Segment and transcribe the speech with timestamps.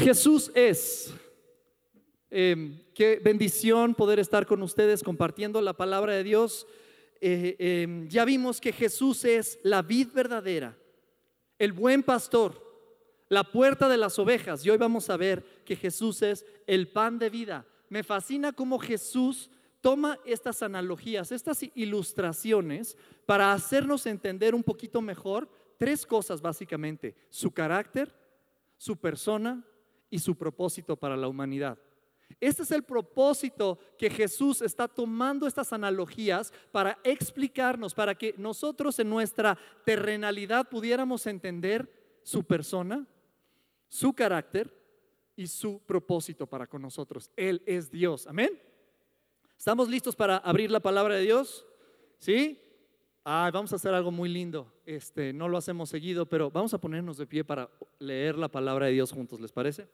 [0.00, 1.12] Jesús es.
[2.30, 6.66] Em, qué bendición poder estar con ustedes compartiendo la palabra de Dios.
[7.20, 10.76] Eh, em, ya vimos que Jesús es la vid verdadera,
[11.58, 12.62] el buen pastor,
[13.28, 14.64] la puerta de las ovejas.
[14.64, 17.66] Y hoy vamos a ver que Jesús es el pan de vida.
[17.88, 19.50] Me fascina cómo Jesús
[19.82, 27.50] toma estas analogías, estas ilustraciones para hacernos entender un poquito mejor tres cosas básicamente, su
[27.50, 28.14] carácter,
[28.76, 29.64] su persona
[30.10, 31.78] y su propósito para la humanidad.
[32.38, 38.98] Este es el propósito que Jesús está tomando estas analogías para explicarnos, para que nosotros
[38.98, 41.90] en nuestra terrenalidad pudiéramos entender
[42.22, 43.06] su persona,
[43.88, 44.72] su carácter
[45.34, 47.30] y su propósito para con nosotros.
[47.36, 48.26] Él es Dios.
[48.26, 48.60] Amén.
[49.58, 51.66] ¿Estamos listos para abrir la palabra de Dios?
[52.18, 52.58] ¿Sí?
[53.24, 54.72] vamos a hacer algo muy lindo.
[54.86, 58.86] Este, no lo hacemos seguido, pero vamos a ponernos de pie para leer la palabra
[58.86, 59.88] de Dios juntos, ¿les parece?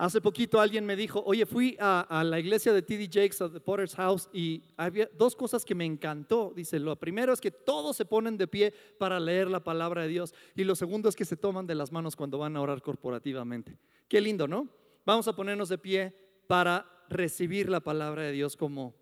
[0.00, 3.60] Hace poquito alguien me dijo, oye, fui a, la iglesia de TD Jakes, a The
[3.60, 6.54] Potter's House, y había dos cosas que me encantó.
[6.56, 10.08] Dice, lo primero es que todos se ponen de pie para leer la palabra de
[10.08, 12.80] Dios, y lo segundo es que se toman de las manos cuando van a orar
[12.80, 13.76] corporativamente.
[14.08, 14.70] Qué lindo, ¿no?
[15.04, 16.14] Vamos a ponernos de pie
[16.46, 18.94] para recibir la palabra de Dios como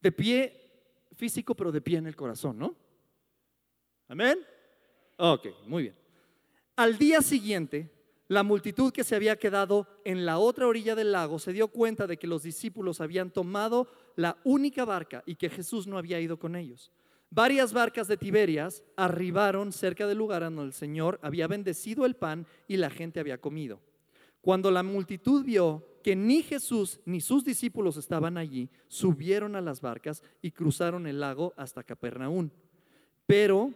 [0.00, 2.74] de pie físico, pero de pie en el corazón, ¿no?
[4.08, 4.40] Amén.
[5.18, 5.96] Ok, muy bien.
[6.74, 7.95] Al día siguiente,
[8.28, 12.06] la multitud que se había quedado en la otra orilla del lago se dio cuenta
[12.06, 13.86] de que los discípulos habían tomado
[14.16, 16.90] la única barca y que Jesús no había ido con ellos.
[17.30, 22.46] Varias barcas de Tiberias arribaron cerca del lugar donde el Señor había bendecido el pan
[22.66, 23.80] y la gente había comido.
[24.40, 29.80] Cuando la multitud vio que ni Jesús ni sus discípulos estaban allí, subieron a las
[29.80, 32.50] barcas y cruzaron el lago hasta Capernaum.
[33.26, 33.72] Pero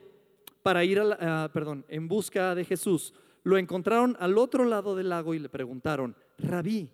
[0.62, 5.34] para ir a perdón, en busca de Jesús, lo encontraron al otro lado del lago
[5.34, 6.90] y le preguntaron, Rabí,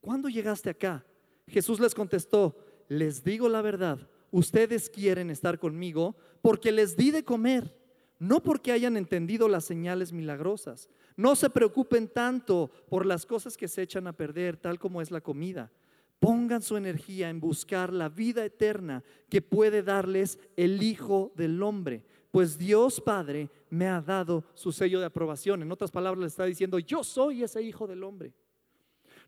[0.00, 1.04] ¿cuándo llegaste acá?
[1.46, 2.56] Jesús les contestó,
[2.88, 7.76] les digo la verdad, ustedes quieren estar conmigo porque les di de comer,
[8.18, 10.88] no porque hayan entendido las señales milagrosas.
[11.16, 15.10] No se preocupen tanto por las cosas que se echan a perder, tal como es
[15.10, 15.70] la comida.
[16.18, 22.04] Pongan su energía en buscar la vida eterna que puede darles el Hijo del Hombre,
[22.30, 25.62] pues Dios Padre me ha dado su sello de aprobación.
[25.62, 28.32] En otras palabras, le está diciendo, yo soy ese Hijo del Hombre.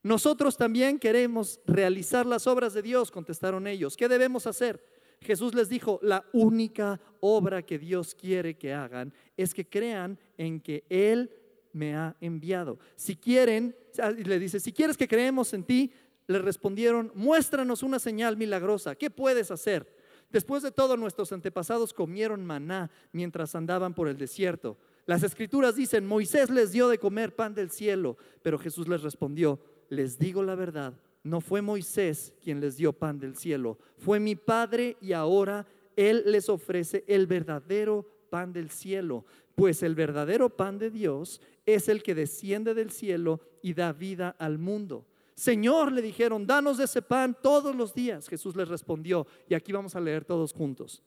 [0.02, 3.96] Nosotros también queremos realizar las obras de Dios, contestaron ellos.
[3.96, 4.84] ¿Qué debemos hacer?
[5.20, 10.60] Jesús les dijo, la única obra que Dios quiere que hagan es que crean en
[10.60, 11.30] que Él
[11.72, 12.78] me ha enviado.
[12.96, 13.76] Si quieren,
[14.24, 15.92] le dice, si quieres que creemos en ti,
[16.26, 20.01] le respondieron, muéstranos una señal milagrosa, ¿qué puedes hacer?
[20.32, 24.78] Después de todo, nuestros antepasados comieron maná mientras andaban por el desierto.
[25.04, 29.60] Las escrituras dicen, Moisés les dio de comer pan del cielo, pero Jesús les respondió,
[29.90, 34.36] les digo la verdad, no fue Moisés quien les dio pan del cielo, fue mi
[34.36, 35.66] Padre y ahora
[35.96, 41.88] Él les ofrece el verdadero pan del cielo, pues el verdadero pan de Dios es
[41.88, 45.04] el que desciende del cielo y da vida al mundo.
[45.34, 48.28] Señor, le dijeron, danos ese pan todos los días.
[48.28, 51.02] Jesús les respondió, y aquí vamos a leer todos juntos.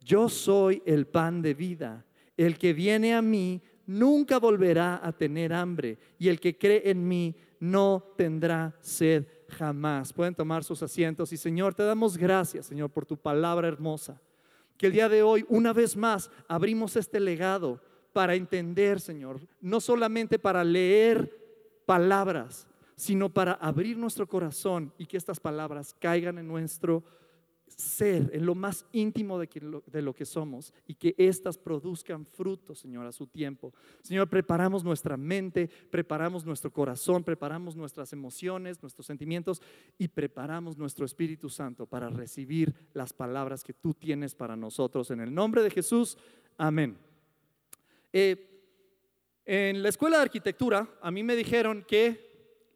[0.00, 2.04] Yo soy el pan de vida.
[2.36, 7.06] El que viene a mí nunca volverá a tener hambre, y el que cree en
[7.06, 10.12] mí no tendrá sed jamás.
[10.12, 14.20] Pueden tomar sus asientos y Señor, te damos gracias, Señor, por tu palabra hermosa.
[14.76, 17.80] Que el día de hoy, una vez más, abrimos este legado
[18.12, 21.36] para entender, Señor, no solamente para leer
[21.84, 22.66] palabras,
[22.98, 27.04] sino para abrir nuestro corazón y que estas palabras caigan en nuestro
[27.68, 29.48] ser, en lo más íntimo de,
[29.86, 33.72] de lo que somos y que éstas produzcan frutos, Señor, a su tiempo.
[34.02, 39.62] Señor, preparamos nuestra mente, preparamos nuestro corazón, preparamos nuestras emociones, nuestros sentimientos
[39.96, 45.12] y preparamos nuestro Espíritu Santo para recibir las palabras que tú tienes para nosotros.
[45.12, 46.18] En el nombre de Jesús,
[46.56, 46.98] amén.
[48.12, 48.44] Eh,
[49.46, 52.27] en la escuela de arquitectura, a mí me dijeron que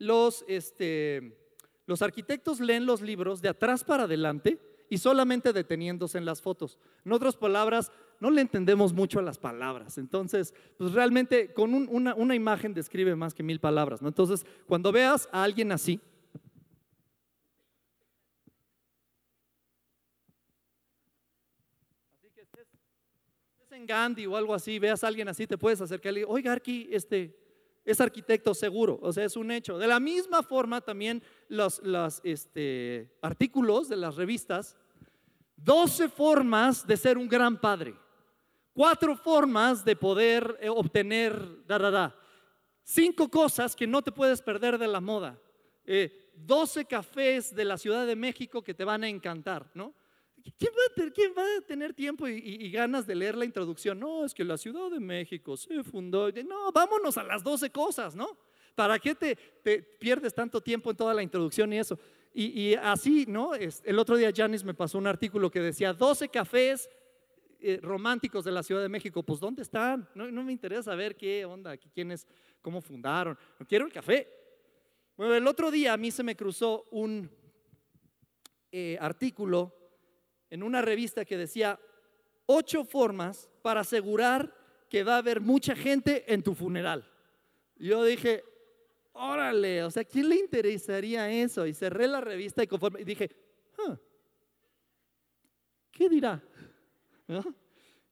[0.02, 1.38] los, este,
[1.86, 4.58] los arquitectos leen los libros de atrás para adelante
[4.90, 6.78] y solamente deteniéndose en las fotos.
[7.04, 9.98] En otras palabras, no le entendemos mucho a las palabras.
[9.98, 14.08] Entonces, pues realmente con una, imagen describe más que mil palabras, ¿no?
[14.08, 16.00] Entonces, cuando veas a alguien así,
[23.70, 26.52] en Gandhi o algo así, veas a alguien así, te puedes acercar y le oiga,
[26.52, 27.41] aquí este,
[27.84, 29.78] es arquitecto seguro, o sea, es un hecho.
[29.78, 31.80] De la misma forma también los,
[32.24, 34.76] este, artículos de las revistas,
[35.56, 37.94] 12 formas de ser un gran padre,
[38.72, 42.16] cuatro formas de poder eh, obtener, da, da,
[42.82, 45.38] cinco cosas que no te puedes perder de la moda,
[45.84, 49.94] eh, 12 cafés de la Ciudad de México que te van a encantar, ¿no?
[50.58, 50.72] ¿Quién
[51.36, 53.98] va, a tener, tiempo y, ganas de leer la introducción?
[53.98, 56.30] No, es que la Ciudad de México se fundó.
[56.30, 58.36] No, vámonos a las 12 cosas, ¿no?
[58.74, 59.36] ¿Para qué te,
[59.98, 61.98] pierdes tanto tiempo en toda la introducción y eso?
[62.34, 63.52] Y, así, ¿no?
[63.54, 66.88] El otro día Janis me pasó un artículo que decía 12 cafés
[67.60, 69.22] eh, románticos de la Ciudad de México.
[69.22, 70.08] Pues, ¿dónde están?
[70.14, 72.26] No, me interesa saber qué onda, quiénes,
[72.60, 73.38] cómo fundaron.
[73.68, 74.28] quiero el café.
[75.16, 77.30] Bueno, el otro día a mí se me cruzó un
[78.72, 79.81] eh, artículo
[80.52, 81.80] en una revista que decía
[82.44, 84.54] ocho formas para asegurar
[84.90, 87.10] que va a haber mucha gente en tu funeral.
[87.76, 88.44] Yo dije,
[89.14, 91.66] órale, o sea, ¿quién le interesaría eso?
[91.66, 93.30] Y cerré la revista y conforme y dije,
[95.90, 96.42] ¿qué dirá?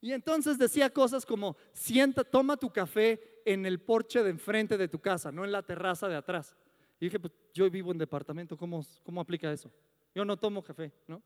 [0.00, 4.88] Y entonces decía cosas como, sienta, toma tu café en el porche de enfrente de
[4.88, 6.56] tu casa, no en la terraza de atrás.
[6.98, 9.70] Y dije, pues yo vivo en departamento, ¿cómo, cómo aplica eso?
[10.14, 11.22] Yo no tomo café, ¿no?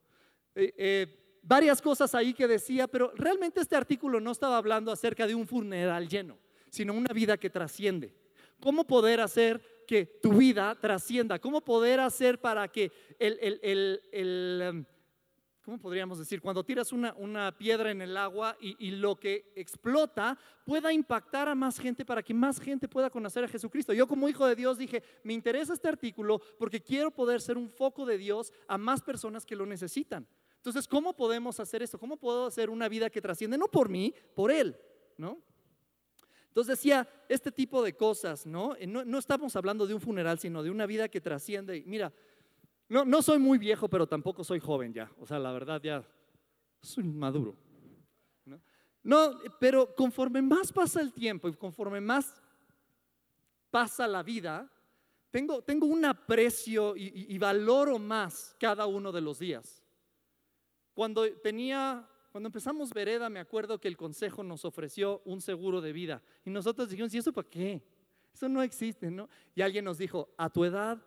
[0.55, 5.27] Eh, eh, varias cosas ahí que decía, pero realmente este artículo no estaba hablando acerca
[5.27, 6.39] de un funeral lleno,
[6.71, 8.15] sino una vida que trasciende.
[8.61, 11.39] ¿Cómo poder hacer que tu vida trascienda?
[11.39, 14.85] ¿Cómo poder hacer para que el, em,
[15.63, 16.41] ¿cómo podríamos decir?
[16.41, 21.55] Cuando tiras una, piedra en el agua y, y, lo que explota pueda impactar a
[21.55, 23.93] más gente para que más gente pueda conocer a Jesucristo.
[23.93, 27.69] Yo como hijo de Dios dije, me interesa este artículo porque quiero poder ser un
[27.69, 30.27] foco de Dios a más personas que lo necesitan.
[30.65, 31.99] Entonces, ¿cómo podemos hacer esto?
[31.99, 33.59] ¿Cómo puedo hacer una vida que trasciende?
[33.59, 34.75] No por mí, por Él,
[35.19, 35.39] ¿no?
[36.49, 38.75] Entonces decía, este tipo de cosas, ¿no?
[38.89, 39.05] ¿no?
[39.05, 41.85] No, estamos hablando de un funeral, sino de una vida que trasciende.
[41.87, 42.11] Mira,
[42.89, 45.13] no, no soy muy viejo, pero tampoco soy joven ya.
[45.21, 46.03] O sea, la verdad ya
[46.81, 47.55] soy maduro.
[48.47, 48.59] ¿no?
[49.03, 52.41] no, pero conforme más pasa el tiempo y conforme más
[53.71, 54.73] pasa la vida,
[55.31, 59.84] tengo, tengo un aprecio y valoro más cada uno de los días.
[60.95, 65.93] Cuando tenía, cuando empezamos Vereda, me acuerdo que el consejo nos ofreció un seguro de
[65.93, 66.23] vida.
[66.45, 67.83] Y nosotros dijimos, ¿y eso para qué?
[68.33, 69.29] Eso no existe, ¿no?
[69.55, 71.05] Y alguien nos dijo, a tu edad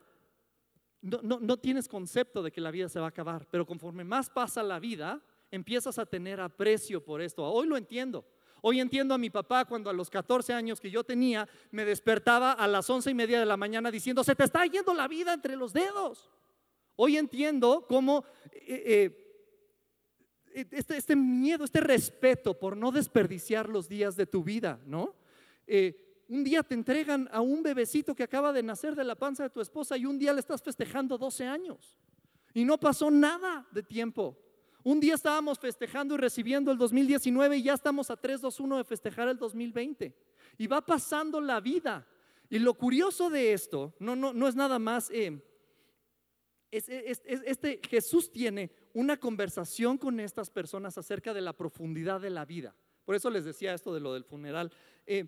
[1.01, 4.29] no, no, tienes concepto de que la vida se va a acabar, pero conforme más
[4.29, 7.43] pasa la vida, empiezas a tener aprecio por esto.
[7.45, 8.25] Hoy lo entiendo.
[8.61, 12.53] Hoy entiendo a mi papá cuando a los 14 años que yo tenía me despertaba
[12.53, 15.33] a las 11 y media de la mañana diciendo, se te está yendo la vida
[15.33, 16.29] entre los dedos.
[16.95, 19.26] Hoy entiendo cómo eh, eh,
[20.61, 25.15] este, este, miedo, este respeto por no desperdiciar los días de tu vida, ¿no?
[25.67, 29.43] Eh, un día te entregan a un bebecito que acaba de nacer de la panza
[29.43, 31.95] de tu esposa y un día le estás festejando 12 años
[32.53, 34.35] y no pasó nada de tiempo.
[34.83, 39.27] Un día estábamos festejando y recibiendo el 2019 y ya estamos a 321 de festejar
[39.27, 40.15] el 2020.
[40.57, 42.07] Y va pasando la vida.
[42.49, 45.39] Y lo curioso de esto no, no, no es nada más, eh,
[46.71, 52.75] este Jesús tiene una conversación con estas personas acerca de la profundidad de la vida.
[53.05, 54.71] Por eso les decía esto de lo del funeral.
[55.05, 55.25] Eh,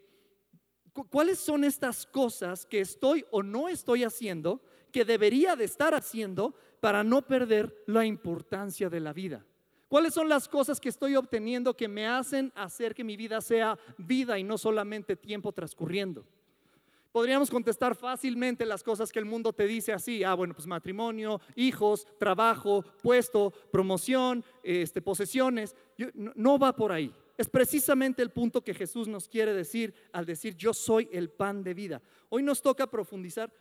[1.09, 6.55] ¿Cuáles son estas cosas que estoy o no estoy haciendo que debería de estar haciendo
[6.81, 9.45] para no perder la importancia de la vida?
[9.87, 13.77] ¿Cuáles son las cosas que estoy obteniendo que me hacen hacer que mi vida sea
[13.97, 16.25] vida y no solamente tiempo transcurriendo?
[17.11, 21.41] Podríamos contestar fácilmente las cosas que el mundo te dice así, ah, bueno, pues matrimonio,
[21.55, 25.75] hijos, trabajo, puesto, promoción, este, posesiones.
[26.13, 27.11] no, va por ahí.
[27.35, 31.63] Es precisamente el punto que Jesús nos quiere decir al decir, yo soy el pan
[31.63, 32.01] de vida.
[32.29, 33.51] Hoy nos toca profundizar.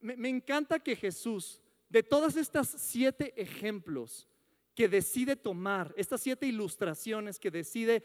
[0.00, 4.26] Me, me encanta que Jesús, de todas estas siete ejemplos
[4.74, 8.02] que decide tomar, estas siete ilustraciones que decide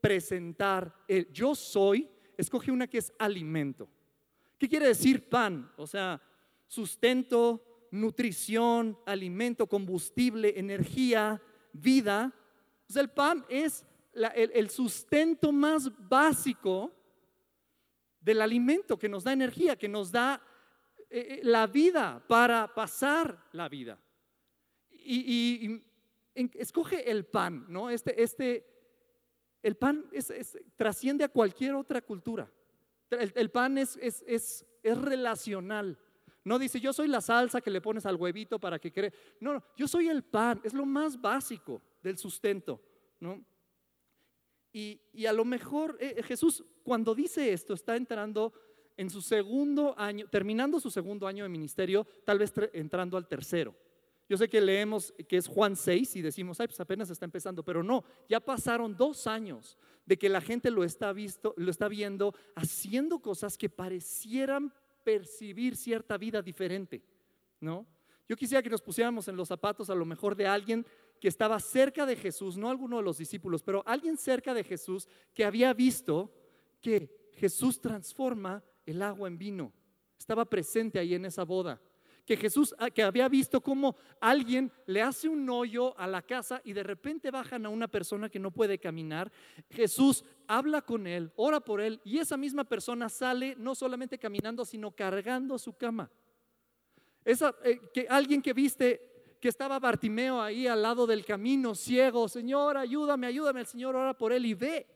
[0.00, 3.88] presentar, el yo soy, escoge una que es alimento.
[4.60, 5.72] ¿Qué quiere decir pan?
[5.78, 6.20] O sea,
[6.66, 11.40] sustento, nutrición, alimento, combustible, energía,
[11.72, 12.30] vida.
[12.94, 16.92] O el pan es el, sustento más básico
[18.20, 20.42] del alimento que nos da energía, que nos da
[21.08, 23.98] eh, eh, la vida para pasar la vida.
[24.90, 25.80] Y,
[26.34, 27.88] escoge el pan, ¿no?
[27.88, 28.66] Este, este
[29.62, 30.04] El pan
[30.76, 32.52] trasciende a cualquier otra cultura.
[33.10, 34.64] El, pan es, es, es,
[34.98, 35.98] relacional.
[36.44, 39.12] No dice, yo soy la salsa que le pones al huevito para que cree.
[39.40, 40.60] No, no, yo soy el pan.
[40.64, 42.80] Es lo más básico del sustento.
[43.20, 43.44] ¿no?
[44.72, 48.52] Y, y a lo mejor eh, Jesús cuando dice esto está entrando
[48.96, 53.74] en su segundo año, terminando su segundo año de ministerio, tal vez entrando al tercero.
[54.30, 57.64] Yo sé que leemos que es Juan 6 y decimos, ay, pues apenas está empezando,
[57.64, 61.88] pero no, ya pasaron dos años de que la gente lo está, visto, lo está
[61.88, 64.72] viendo haciendo cosas que parecieran
[65.02, 67.02] percibir cierta vida diferente,
[67.58, 67.84] ¿no?
[68.28, 70.86] Yo quisiera que nos pusiéramos en los zapatos a lo mejor de alguien
[71.20, 75.08] que estaba cerca de Jesús, no alguno de los discípulos, pero alguien cerca de Jesús
[75.34, 76.32] que había visto
[76.80, 79.72] que Jesús transforma el agua en vino.
[80.16, 81.80] Estaba presente ahí en esa boda
[82.30, 86.60] que Jesús, ah, que había visto cómo alguien le hace un hoyo a la casa
[86.62, 89.32] y de repente bajan a una persona que no puede caminar.
[89.68, 94.64] Jesús habla con él, ora por él y esa misma persona sale no solamente caminando,
[94.64, 96.08] sino cargando su cama.
[97.24, 102.28] Esa, eh, que alguien que viste que estaba Bartimeo ahí al lado del camino, ciego,
[102.28, 104.86] Señor, ayúdame, ayúdame, el Señor ora por él y ve.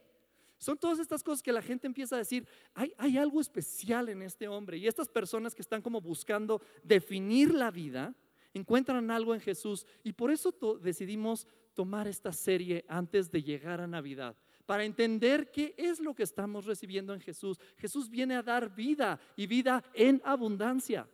[0.58, 4.49] Son todas estas cosas que la gente empieza a decir, hay, algo especial en este
[4.49, 4.78] hombre.
[4.78, 8.14] Y estas personas que están como buscando definir la vida,
[8.54, 9.87] encuentran algo en Jesús.
[10.02, 15.75] Y por eso decidimos tomar esta serie antes de llegar a Navidad para entender qué
[15.76, 17.58] es lo que estamos recibiendo en Jesús.
[17.76, 21.06] Jesús viene a dar vida y vida en abundancia.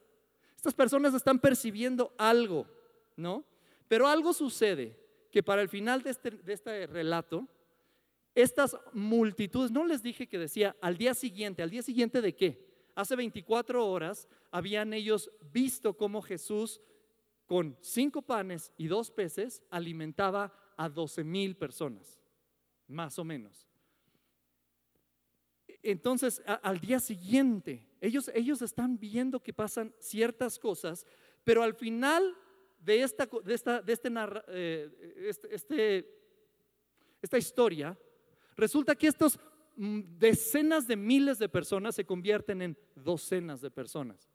[0.56, 2.66] Estas personas están percibiendo algo,
[3.16, 3.44] ¿no?
[3.88, 4.96] Pero algo sucede
[5.30, 7.48] que para el final de este, de este relato,
[8.34, 12.70] estas multitudes, no les dije que decía al día siguiente, al día siguiente de qué?
[12.94, 16.80] Hace 24 horas habían ellos visto cómo Jesús
[17.46, 22.20] con cinco panes y dos peces alimentaba a 12 mil personas,
[22.86, 23.66] más o menos.
[25.82, 31.06] Entonces, al día siguiente, ellos, ellos están viendo que pasan ciertas cosas,
[31.42, 32.36] pero al final
[32.78, 34.08] de esta, de esta, de este,
[34.48, 34.90] eh,
[35.28, 36.20] este, este
[37.22, 37.98] esta historia,
[38.60, 39.40] Resulta que estos
[39.76, 44.28] mm, decenas de miles de personas se convierten en docenas de personas.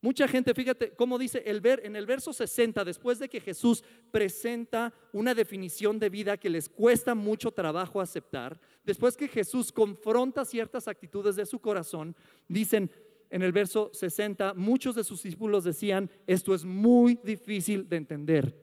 [0.00, 3.82] Mucha gente, fíjate cómo dice el ver, en el verso 60, después de que Jesús
[4.12, 10.44] presenta una definición de vida que les cuesta mucho trabajo aceptar, después que Jesús confronta
[10.44, 12.14] ciertas actitudes de su corazón,
[12.46, 12.90] dicen
[13.30, 18.56] en el verso 60, muchos de sus discípulos decían, esto es muy difícil de entender.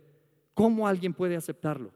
[0.53, 1.91] ¿Cómo alguien puede aceptarlo?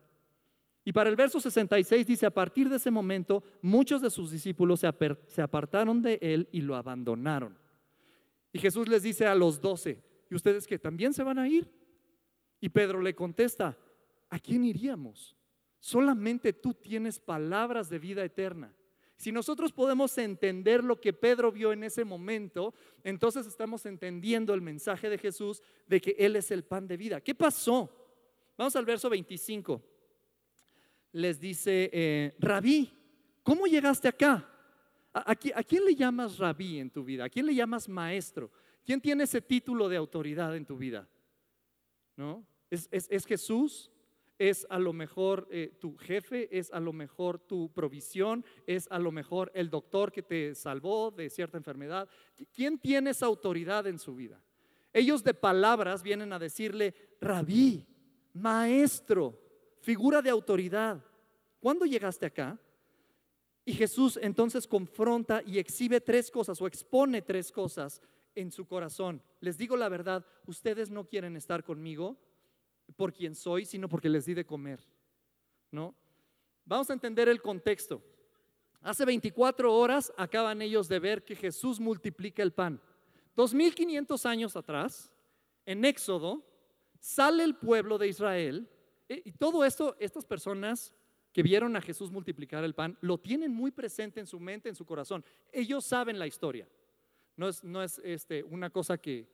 [0.88, 4.82] Y para el verso 66 dice, a partir de ese momento, muchos de sus discípulos
[4.82, 7.58] se, apartaron de él y lo abandonaron.
[8.54, 11.68] Y Jesús les dice a los doce, ¿y ustedes que también se van a ir?
[12.62, 13.76] Y Pedro le contesta,
[14.30, 15.36] ¿a quién iríamos?
[15.80, 18.72] Solamente tú tienes palabras de vida eterna.
[19.18, 24.62] Si nosotros podemos entender lo que Pedro vio en ese momento, entonces estamos entendiendo el
[24.62, 27.22] mensaje de Jesús de que Él es el pan de vida.
[27.22, 27.90] ¿Qué pasó?
[28.56, 29.95] Vamos al verso 25
[31.16, 32.92] les dice, eh, rabí,
[33.42, 34.50] ¿cómo llegaste acá?
[35.14, 37.24] ¿A, quién le llamas rabí en tu vida?
[37.24, 38.52] ¿A quién le llamas maestro?
[38.84, 41.08] ¿Quién tiene ese título de autoridad en tu vida?
[42.18, 42.46] ¿No?
[42.70, 43.90] ¿Es, Jesús?
[44.38, 46.50] ¿Es a lo mejor eh, tu jefe?
[46.52, 48.44] ¿Es a lo mejor tu provisión?
[48.68, 52.10] ¿Es a lo mejor el doctor que te salvó de cierta enfermedad?
[52.52, 54.44] ¿Quién tiene esa autoridad en su vida?
[54.92, 57.88] Ellos de palabras vienen a decirle, rabí,
[58.34, 59.45] maestro
[59.86, 61.00] figura de autoridad.
[61.60, 62.60] ¿Cuándo llegaste acá?
[63.64, 68.02] Y Jesús entonces confronta y exhibe tres cosas o expone tres cosas
[68.34, 69.22] en su corazón.
[69.42, 72.18] Les digo la verdad, ustedes no quieren estar conmigo
[72.96, 74.80] por quien soy, sino porque les di de comer.
[75.70, 75.94] ¿No?
[76.66, 78.02] Vamos a entender el contexto.
[78.82, 82.82] Hace 24 horas acaban ellos de ver que Jesús multiplica el pan.
[83.36, 85.12] 2500 años atrás,
[85.64, 86.44] en Éxodo,
[87.00, 88.68] sale el pueblo de Israel
[89.08, 90.94] y todo esto, estas personas
[91.36, 94.76] que vieron a Jesús multiplicar el pan, lo tienen muy presente en su mente, en
[94.76, 95.24] su corazón.
[95.52, 96.66] Ellos saben la historia.
[97.36, 99.28] No es, no es este, una cosa que,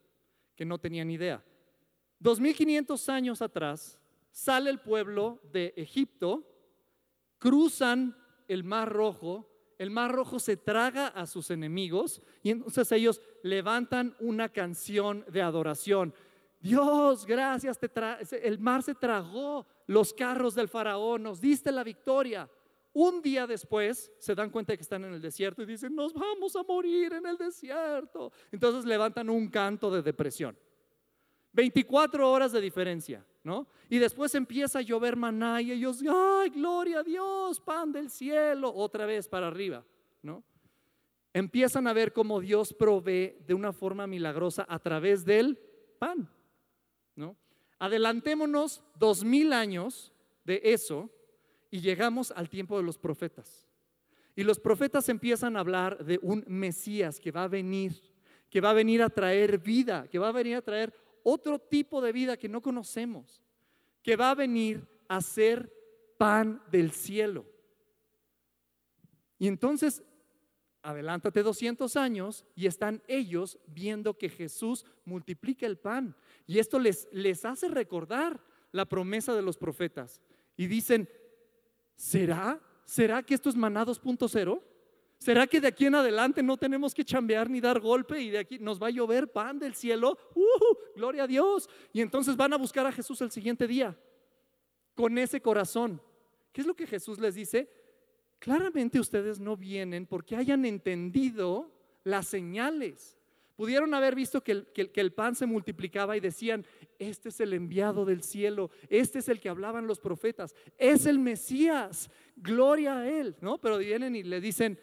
[0.55, 1.43] que no tenían idea.
[2.17, 3.99] 2500 años atrás,
[4.31, 6.43] sale el pueblo de Egipto,
[7.37, 9.47] cruzan el Mar Rojo,
[9.77, 15.41] el Mar Rojo se traga a sus enemigos y entonces ellos levantan una canción de
[15.43, 16.15] adoración.
[16.61, 17.79] Dios, gracias,
[18.31, 22.49] el mar se tragó los carros del faraón, nos diste la victoria.
[22.93, 26.13] Un día después se dan cuenta de que están en el desierto y dicen, nos
[26.13, 28.31] vamos a morir en el desierto.
[28.51, 30.57] Entonces levantan un canto de depresión.
[31.53, 33.67] 24 horas de diferencia, ¿no?
[33.89, 38.73] Y después empieza a llover maná y ellos, ay, gloria a Dios, pan del cielo,
[38.73, 39.83] otra vez para arriba,
[40.21, 40.43] ¿no?
[41.33, 45.57] Empiezan a ver cómo Dios provee de una forma milagrosa a través del
[45.97, 46.29] pan,
[47.15, 47.35] ¿no?
[47.79, 50.13] Adelantémonos dos mil años
[50.43, 51.09] de eso
[51.69, 53.67] y llegamos al tiempo de los profetas.
[54.35, 57.93] Y los profetas empiezan a hablar de un Mesías que va a venir,
[58.49, 62.01] que va a venir a traer vida, que va a venir a traer otro tipo
[62.01, 63.41] de vida que no conocemos,
[64.01, 65.71] que va a venir a ser
[66.17, 67.45] pan del cielo.
[69.37, 70.03] Y entonces,
[70.83, 76.15] adelántate 200 años y están ellos viendo que Jesús multiplica el pan.
[76.47, 78.39] Y esto les, les hace recordar
[78.71, 80.21] la promesa de los profetas.
[80.57, 81.09] Y dicen,
[81.95, 82.59] ¿será?
[82.85, 84.61] ¿Será que esto es maná 2.0?
[85.17, 88.39] ¿Será que de aquí en adelante no tenemos que chambear ni dar golpe y de
[88.39, 90.17] aquí nos va a llover pan del cielo?
[90.33, 90.75] ¡Uh!
[90.95, 91.69] Gloria a Dios.
[91.93, 93.95] Y entonces van a buscar a Jesús el siguiente día
[94.95, 96.01] con ese corazón.
[96.51, 97.69] ¿Qué es lo que Jesús les dice?
[98.41, 101.71] Claramente ustedes no vienen porque hayan entendido
[102.03, 103.15] las señales.
[103.55, 106.65] Pudieron haber visto que el, pan se multiplicaba y decían,
[106.97, 111.19] este es el enviado del cielo, este es el que hablaban los profetas, es el
[111.19, 113.59] Mesías, gloria a él, ¿no?
[113.59, 114.79] Pero vienen y le dicen,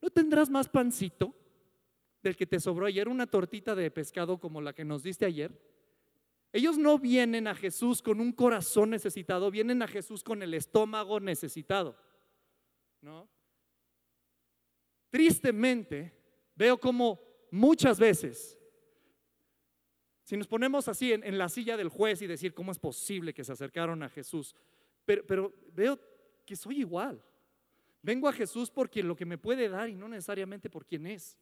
[0.00, 1.34] ¿no tendrás más pancito
[2.22, 5.52] del que te sobró ayer, una tortita de pescado como la que nos diste ayer?
[6.54, 11.20] Ellos no vienen a Jesús con un corazón necesitado, vienen a Jesús con el estómago
[11.20, 11.98] necesitado.
[13.04, 13.28] ¿No?
[15.10, 16.10] Tristemente,
[16.54, 17.20] veo como
[17.50, 18.58] muchas veces,
[20.22, 23.44] si nos ponemos así en, la silla del juez y decir cómo es posible que
[23.44, 24.56] se acercaron a Jesús,
[25.04, 26.00] pero, pero veo
[26.46, 27.22] que soy igual.
[28.00, 31.38] Vengo a Jesús porque lo que me puede dar y no necesariamente por quien es,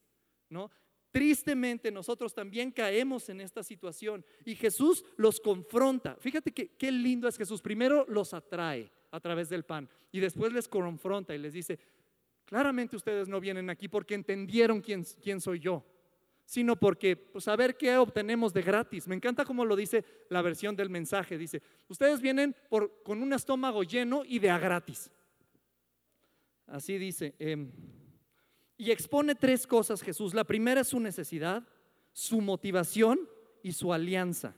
[0.49, 0.69] ¿no?
[1.13, 6.17] Tristemente nosotros también caemos en esta situación y Jesús los confronta.
[6.17, 7.63] Fíjate que qué lindo es Jesús.
[7.63, 11.79] Primero los atrae a través del pan y después les confronta y les dice,
[12.45, 15.85] claramente ustedes no vienen aquí porque entendieron quién, quién soy yo,
[16.45, 19.07] sino porque, pues a ver qué obtenemos de gratis.
[19.07, 21.39] Me encanta cómo lo dice la versión del mensaje.
[21.39, 25.11] Dice, ustedes vienen por, con un estómago lleno y de a gratis.
[26.67, 27.35] Así dice.
[27.39, 27.71] Em,
[28.77, 30.35] y expone tres cosas Jesús.
[30.35, 31.67] La primera es su necesidad,
[32.13, 33.29] su motivación
[33.63, 34.57] y su alianza.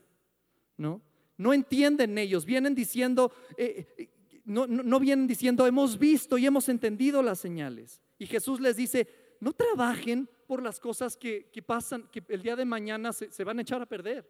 [0.76, 1.02] ¿No?
[1.36, 4.12] No entienden ellos, vienen diciendo, eh,
[4.44, 8.02] no, no, vienen diciendo, hemos visto y hemos entendido las señales.
[8.18, 9.08] Y Jesús les dice,
[9.40, 13.62] no trabajen por las cosas que, pasan, que el día de mañana se van a
[13.62, 14.28] echar a perder.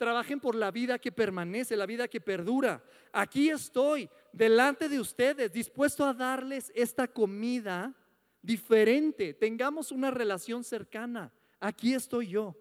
[0.00, 2.82] Trabajen por la vida que permanece, la vida que perdura.
[3.12, 7.94] Aquí estoy, delante de ustedes, dispuesto a darles esta comida
[8.40, 9.34] diferente.
[9.34, 11.30] Tengamos una relación cercana.
[11.60, 12.56] Aquí estoy yo.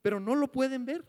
[0.00, 1.04] Pero no lo pueden ver.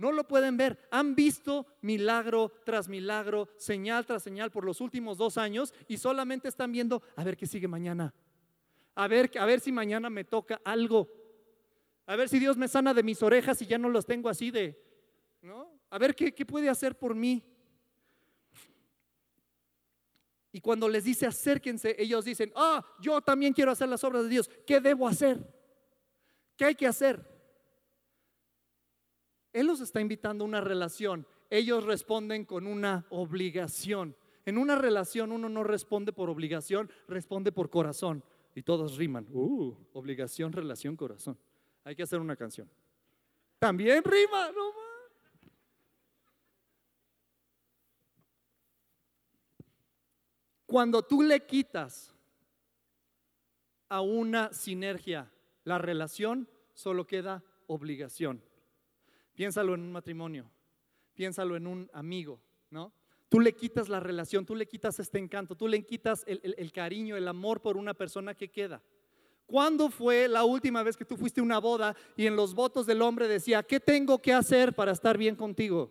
[0.00, 0.88] No lo pueden ver.
[0.90, 6.48] Han visto milagro tras milagro, señal tras señal por los últimos dos años y solamente
[6.48, 8.14] están viendo a ver qué sigue mañana.
[8.94, 11.06] A ver, a ver si mañana me toca algo.
[12.06, 14.50] A ver si Dios me sana de mis orejas y ya no los tengo así
[14.50, 14.82] de,
[15.42, 15.70] ¿no?
[15.90, 17.44] A ver qué, puede hacer por mí.
[20.50, 24.30] Y cuando les dice acérquense, ellos dicen, ah, yo también quiero hacer las obras de
[24.30, 24.48] Dios.
[24.66, 25.46] ¿Qué debo hacer?
[26.56, 27.29] ¿Qué hay que hacer?
[29.52, 31.26] Él los está invitando a una relación.
[31.48, 34.16] Ellos responden con una obligación.
[34.46, 38.22] En una relación uno no responde por obligación, responde por corazón.
[38.54, 39.26] Y todos riman.
[39.32, 41.36] Uh, obligación, relación, corazón.
[41.84, 42.68] Hay que hacer una canción.
[43.58, 44.80] También rima, no
[50.70, 52.14] Cuando tú le quitas
[53.88, 55.28] a una sinergia
[55.64, 58.40] la relación, solo queda obligación.
[59.40, 60.50] Piénsalo en un matrimonio,
[61.14, 62.92] piénsalo en un amigo, ¿no?
[63.30, 66.70] Tú le quitas la relación, tú le quitas este encanto, tú le quitas el, el
[66.72, 68.82] cariño, el amor por una persona que queda.
[69.46, 72.84] ¿Cuándo fue la última vez que tú fuiste a una boda y en los votos
[72.84, 75.90] del hombre decía, ¿qué tengo que hacer para estar bien contigo?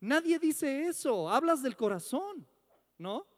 [0.00, 2.44] Nadie dice eso, hablas del corazón,
[2.98, 3.28] ¿no?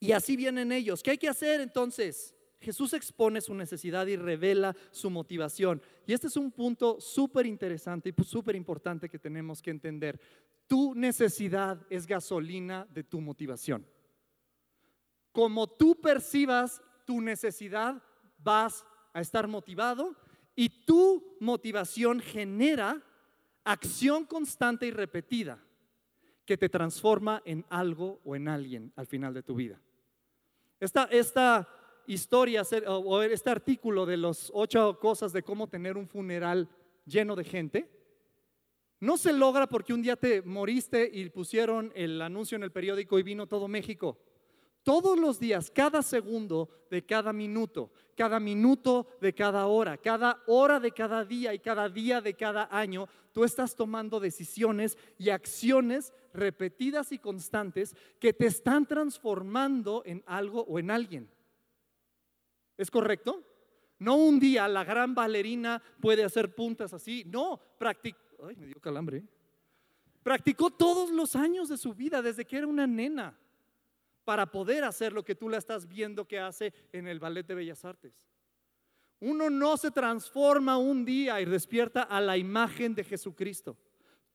[0.00, 1.02] Y así vienen ellos.
[1.02, 2.34] ¿Qué hay que hacer entonces?
[2.64, 5.80] Jesús expone su necesidad y revela su motivación.
[6.06, 10.20] Y este es un punto súper interesante y súper importante que tenemos que entender.
[10.66, 13.86] Tu necesidad es gasolina de tu motivación.
[15.30, 18.02] Como tú percibas tu necesidad,
[18.38, 20.16] vas a estar motivado
[20.56, 23.02] y tu motivación genera
[23.64, 25.62] acción constante y repetida
[26.44, 29.80] que te transforma en algo o en alguien al final de tu vida.
[30.80, 31.68] Esta, esta
[32.06, 36.68] historia o este artículo de los ocho cosas de cómo tener un funeral
[37.06, 37.90] lleno de gente,
[39.00, 43.18] no se logra porque un día te moriste y pusieron el anuncio en el periódico
[43.18, 44.18] y vino todo México.
[44.82, 50.78] Todos los días, cada segundo de cada minuto, cada minuto de cada hora, cada hora
[50.78, 56.12] de cada día y cada día de cada año, tú estás tomando decisiones y acciones
[56.34, 61.33] repetidas y constantes que te están transformando en algo o en alguien.
[62.76, 63.42] ¿Es correcto?
[63.98, 67.24] No un día la gran bailarina puede hacer puntas así.
[67.26, 68.18] No, practicó.
[68.46, 69.24] Ay, me dio calambre.
[70.22, 73.38] Practicó todos los años de su vida, desde que era una nena
[74.24, 77.54] para poder hacer lo que tú la estás viendo que hace en el Ballet de
[77.54, 78.26] Bellas Artes.
[79.20, 83.76] Uno no se transforma un día y despierta a la imagen de Jesucristo.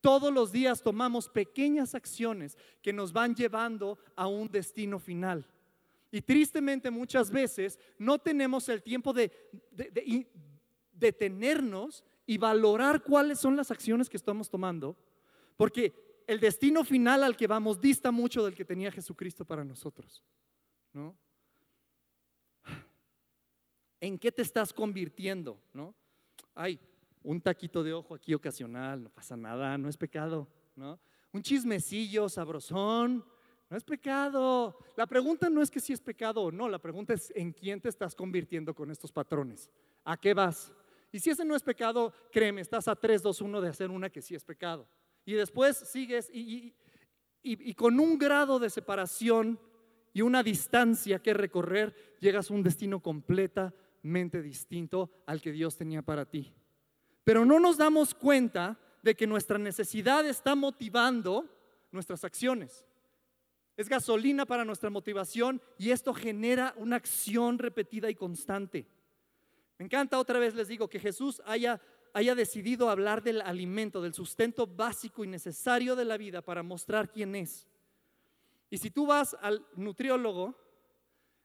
[0.01, 5.45] Todos los días tomamos pequeñas acciones que nos van llevando a un destino final.
[6.11, 9.31] Y tristemente muchas veces no tenemos el tiempo de,
[10.91, 14.97] detenernos y valorar cuáles son las acciones que estamos tomando,
[15.55, 20.23] porque el destino final al que vamos dista mucho del que tenía Jesucristo para nosotros.
[20.93, 21.15] ¿no?
[23.99, 25.59] ¿En qué te estás convirtiendo?
[25.73, 25.95] ¿no?
[26.55, 26.79] Hay
[27.23, 30.47] un taquito de ojo aquí ocasional, no pasa nada, no es pecado.
[30.75, 30.99] ¿no?
[31.31, 33.25] Un chismecillo sabrosón,
[33.69, 34.77] no es pecado.
[34.95, 37.79] La pregunta no es que si es pecado o no, la pregunta es en quién
[37.79, 39.69] te estás convirtiendo con estos patrones.
[40.03, 40.71] ¿A qué vas?
[41.11, 44.09] Y si ese no es pecado, créeme, estás a 3, 2, 1 de hacer una
[44.09, 44.87] que sí es pecado
[45.29, 46.73] y después sigues y,
[47.75, 49.59] con un grado de separación
[50.11, 56.01] y una distancia que recorrer, llegas a un destino completamente distinto al que Dios tenía
[56.01, 56.51] para ti.
[57.23, 61.45] Pero no nos damos cuenta de que nuestra necesidad está motivando
[61.91, 62.83] nuestras acciones.
[63.79, 68.85] Es gasolina para nuestra motivación y esto genera una acción repetida y constante.
[69.77, 71.79] Me encanta otra vez, les digo, que Jesús haya
[72.13, 77.09] haya decidido hablar del alimento, del sustento básico y necesario de la vida para mostrar
[77.09, 77.69] quién es.
[78.69, 80.57] Y si tú vas al nutriólogo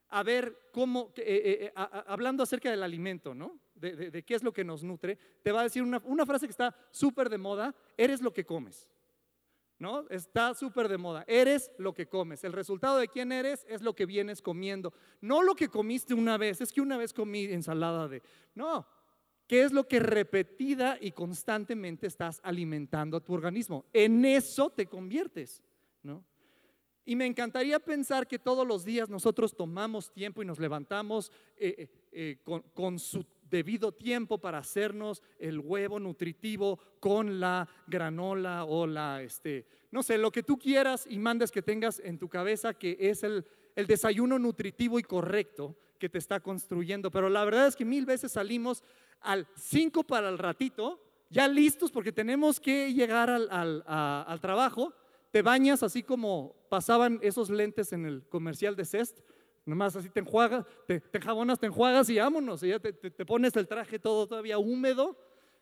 [0.08, 3.60] a ver cómo, eh, eh, eh, hablando acerca del alimento, ¿no?
[3.76, 6.50] De, qué es lo que nos nutre, te va a decir una, una frase que
[6.50, 8.88] está súper de moda, eres lo que comes.
[9.78, 10.08] ¿No?
[10.08, 11.24] Está súper de moda.
[11.26, 12.44] Eres lo que comes.
[12.44, 14.94] El resultado de quién eres es lo que vienes comiendo.
[15.20, 16.60] No lo que comiste una vez.
[16.60, 18.22] Es que una vez comí ensalada de...
[18.54, 18.86] No,
[19.46, 23.84] ¿Qué es lo que repetida y constantemente estás alimentando a tu organismo?
[23.92, 25.62] En eso te conviertes,
[26.02, 26.24] ¿no?
[27.04, 31.74] Y me encantaría pensar que todos los días nosotros tomamos tiempo y nos levantamos eh,
[31.76, 33.22] eh, eh, con, con, su
[33.54, 40.18] debido tiempo para hacernos el huevo nutritivo con la granola o la, este, no sé,
[40.18, 43.86] lo que tú quieras y mandes que tengas en tu cabeza que es el, el
[43.86, 47.12] desayuno nutritivo y correcto que te está construyendo.
[47.12, 48.82] Pero la verdad es que mil veces salimos
[49.20, 54.92] al 5 para el ratito, ya listos porque tenemos que llegar al, trabajo,
[55.30, 59.20] te bañas así como pasaban esos lentes en el comercial de Cest,
[59.64, 62.92] nomás así te enjuagas, te, te enjabonas, te enjuagas y vámonos, y ya te,
[63.24, 65.16] pones el traje todo todavía húmedo,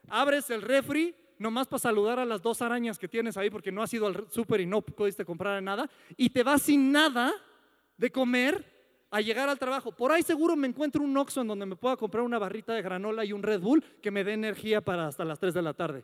[0.09, 3.83] abres el refri, nomás para saludar a las dos arañas que tienes ahí porque no
[3.83, 7.33] has ido al súper y no pudiste comprar nada, y te vas sin nada
[7.97, 8.73] de comer
[9.11, 9.93] a llegar al trabajo.
[9.93, 12.83] Por ahí seguro me encuentro un Oxxo en donde me pueda comprar una barrita de
[12.83, 15.75] granola y un Red Bull que me dé energía para hasta las 3 de la
[15.75, 16.03] tarde.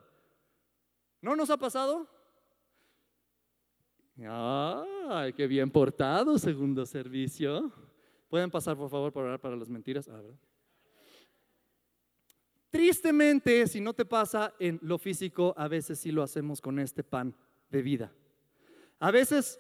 [1.23, 2.07] ¿No nos ha pasado?
[5.11, 7.73] Ay, qué bien portado, segundo servicio.
[8.29, 10.09] ¿Pueden pasar, por favor, para orar para las mentiras?
[10.09, 10.23] Ah,
[12.71, 17.03] Tristemente, si no te pasa en lo físico, a veces sí lo hacemos con este
[17.03, 17.35] pan
[17.71, 18.13] de vida.
[18.99, 19.59] A veces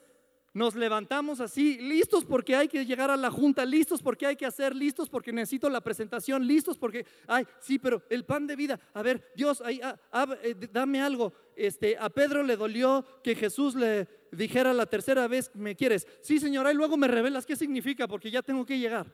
[0.52, 4.44] nos levantamos así, listos porque hay que llegar a la junta, listos porque hay que
[4.44, 8.78] hacer, listos porque necesito la presentación, listos porque, ay, sí, pero el pan de vida,
[8.92, 11.32] a ver, Dios, ah, ah, eh, dame algo.
[11.58, 16.06] Este, a Pedro le dolió que Jesús le dijera la tercera vez, ¿me quieres?
[16.22, 19.12] Sí, señora, y luego me revelas qué significa porque ya tengo que llegar.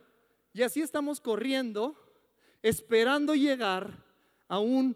[0.52, 1.96] Y así estamos corriendo,
[2.62, 4.04] esperando llegar
[4.46, 4.94] a un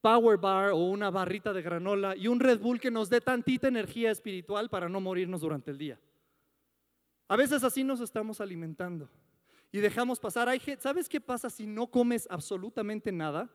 [0.00, 3.68] power bar o una barrita de granola y un Red Bull que nos dé tantita
[3.68, 6.00] energía espiritual para no morirnos durante el día.
[7.28, 9.10] A veces así nos estamos alimentando
[9.70, 10.48] y dejamos pasar.
[10.78, 13.50] ¿Sabes qué pasa si no comes absolutamente nada?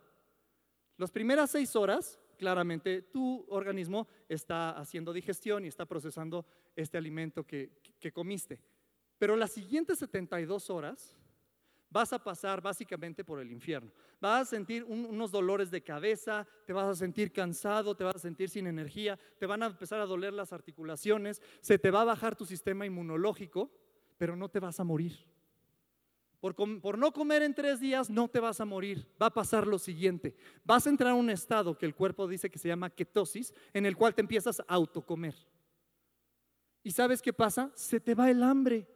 [0.98, 6.46] Las primeras seis horas, claramente, tu organismo está haciendo digestión y está procesando
[6.76, 8.60] este alimento que, que comiste.
[9.18, 11.18] Pero las siguientes 72 horas
[11.90, 13.92] vas a pasar básicamente por el infierno.
[14.20, 18.20] Vas a sentir unos dolores de cabeza, te vas a sentir cansado, te vas a
[18.20, 22.06] sentir sin energía, te van a empezar a doler las articulaciones, se te va a
[22.06, 23.72] bajar tu sistema inmunológico,
[24.18, 25.37] pero no te vas a morir.
[26.40, 29.08] Por, no comer en tres días no te vas a morir.
[29.22, 30.36] Va a pasar lo siguiente.
[30.64, 33.86] Vas a entrar a un estado que el cuerpo dice que se llama ketosis, en
[33.86, 35.36] el cual te empiezas a autocomer.
[36.84, 37.72] ¿Y sabes qué pasa?
[37.74, 38.88] Se te va el hambre.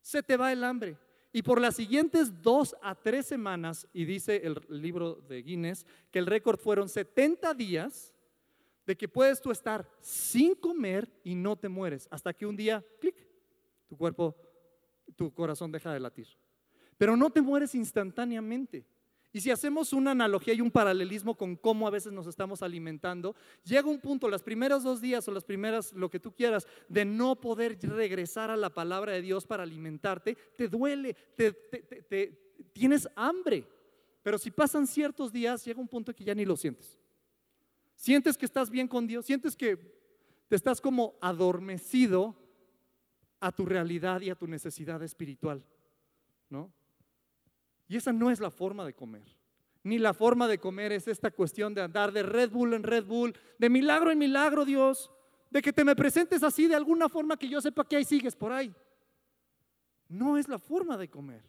[0.00, 0.96] Se te va el hambre.
[1.32, 6.20] Y por las siguientes dos a tres semanas, y dice el libro de Guinness, que
[6.20, 8.14] el récord fueron 70 días
[8.86, 12.84] de que puedes tú estar sin comer y no te mueres, hasta que un día,
[13.00, 13.16] clic,
[13.88, 14.34] tu cuerpo,
[15.14, 16.26] tu corazón deja de latir.
[16.98, 18.84] Pero no te mueres instantáneamente.
[19.32, 23.36] Y si hacemos una analogía y un paralelismo con cómo a veces nos estamos alimentando,
[23.64, 27.04] llega un punto, las primeras dos días o las primeras, lo que tú quieras, de
[27.04, 33.06] no poder regresar a la palabra de Dios para alimentarte, te duele, te- te- tienes
[33.14, 33.66] hambre.
[34.22, 36.98] Pero si pasan ciertos días, llega un punto que ya ni lo sientes.
[37.94, 39.76] Sientes que estás bien con Dios, sientes que
[40.48, 42.34] te estás como adormecido
[43.40, 45.64] a tu realidad y a tu necesidad espiritual,
[46.48, 46.72] ¿no?
[47.88, 49.36] Y esa no es la forma de comer.
[49.82, 53.04] Ni la forma de comer es esta cuestión de andar de Red Bull en Red
[53.04, 55.12] Bull, de milagro en milagro, Dios,
[55.50, 58.34] de que te me presentes así de alguna forma que yo sepa que ahí sigues
[58.34, 58.74] por ahí.
[60.08, 61.42] No es la forma de comer.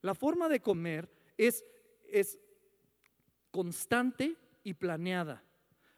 [0.00, 1.64] La forma de comer es,
[2.08, 2.38] es
[3.50, 5.42] constante y planeada.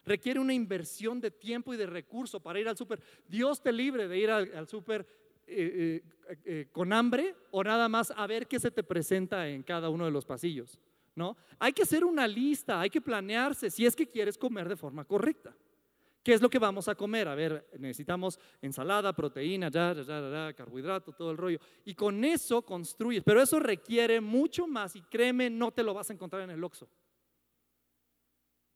[0.03, 3.01] Requiere una inversión de tiempo y de recurso para ir al súper.
[3.27, 5.07] Dios te libre de ir al, al súper
[5.47, 9.63] eh, eh, eh, con hambre o nada más a ver qué se te presenta en
[9.63, 10.79] cada uno de los pasillos.
[11.15, 11.37] ¿no?
[11.59, 15.05] Hay que hacer una lista, hay que planearse si es que quieres comer de forma
[15.05, 15.55] correcta.
[16.23, 17.27] ¿Qué es lo que vamos a comer?
[17.27, 21.59] A ver, necesitamos ensalada, proteína, ya, ya, ya, carbohidrato, todo el rollo.
[21.85, 26.09] Y con eso construyes, pero eso requiere mucho más y créeme, no te lo vas
[26.09, 26.89] a encontrar en el Oxxo.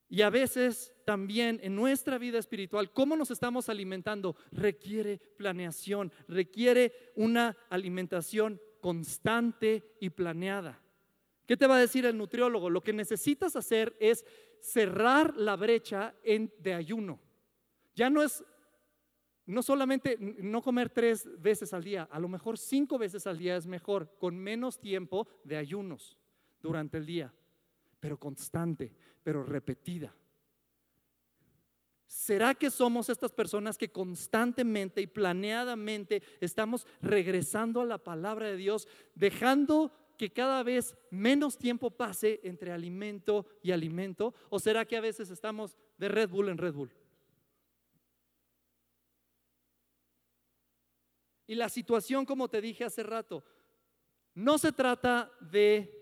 [0.10, 7.12] Y a veces también en nuestra vida espiritual, cómo nos estamos alimentando requiere planeación, requiere
[7.16, 10.82] una alimentación constante y planeada.
[11.46, 12.70] ¿Qué te va a decir el nutriólogo?
[12.70, 14.26] Lo que necesitas hacer es
[14.60, 17.20] cerrar la brecha en, de ayuno.
[17.96, 18.44] Ya no es,
[19.46, 23.58] no solamente no comer tres veces al día, a lo mejor cinco veces al día
[23.58, 26.18] es mejor, con menos tiempo de ayunos
[26.62, 27.34] durante el día,
[28.00, 28.92] pero constante,
[29.24, 30.16] pero repetida.
[32.08, 38.58] ¿Será que somos estas personas que constantemente y planeadamente estamos regresando a la palabra de
[38.58, 44.34] Dios, dejando que cada vez menos tiempo pase entre alimento y alimento?
[44.50, 46.92] ¿O será que a veces estamos de Red Bull en Red Bull?
[51.46, 53.44] Y la situación, como te dije hace rato,
[54.34, 55.99] no se trata de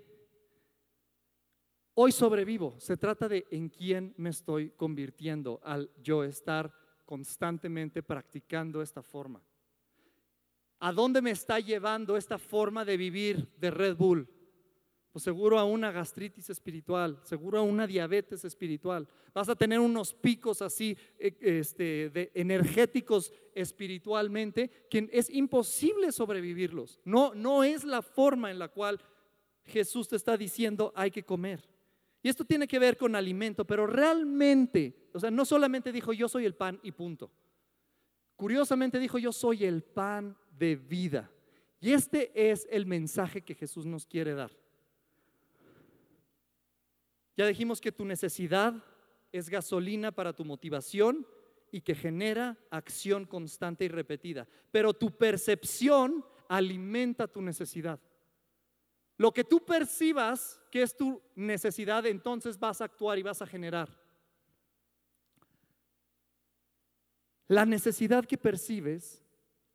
[1.99, 6.71] hoy sobrevivo, se trata de en quién me estoy convirtiendo al yo estar
[7.05, 9.41] constantemente practicando esta forma.
[10.79, 14.29] ¿A dónde me está llevando esta forma de vivir de Red Bull?
[15.11, 19.07] Pues seguro a una gastritis espiritual, seguro a una diabetes espiritual.
[19.33, 26.99] Vas a tener unos picos así eh, este, de energéticos espiritualmente que es imposible sobrevivirlos.
[27.03, 29.01] No, no es la forma en la cual
[29.65, 31.76] Jesús te está diciendo hay que comer.
[32.27, 36.27] Y esto tiene que ver con alimento, pero realmente, o sea, no solamente dijo yo
[36.27, 37.31] soy el pan y punto.
[38.35, 41.31] Curiosamente dijo yo soy el pan de vida.
[41.79, 44.51] Y este es el mensaje que Jesús nos quiere dar.
[47.37, 48.73] Ya dijimos que tu necesidad
[49.31, 51.25] es gasolina para tu motivación
[51.71, 54.49] y que genera acción constante y repetida.
[54.69, 58.01] Pero tu percepción alimenta tu necesidad.
[59.17, 63.47] Lo que tú percibas que es tu necesidad, entonces vas a actuar y vas a
[63.47, 63.89] generar.
[67.47, 69.23] La necesidad que percibes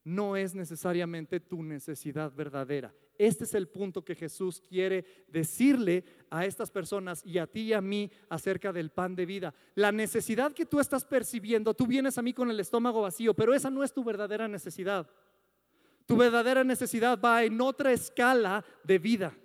[0.05, 2.95] no es necesariamente tu necesidad verdadera.
[3.19, 7.73] Este es el punto que Jesús quiere decirle a estas personas y a ti y
[7.73, 9.55] a mí acerca del pan de vida.
[9.75, 13.55] La necesidad que tú estás percibiendo, tú vienes a mí con el estómago vacío, pero
[13.55, 15.09] esa no es tu verdadera necesidad.
[16.07, 19.37] Tu verdadera necesidad va en otra escala de vida.